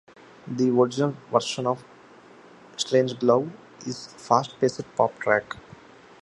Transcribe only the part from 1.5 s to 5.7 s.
of "Strangelove" is a fast-paced pop track.